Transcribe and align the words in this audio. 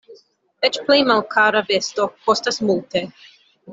Eĉ 0.69 0.79
plej 0.87 0.97
malkara 1.11 1.63
vesto 1.67 2.09
kostas 2.25 2.59
multe. 2.71 3.05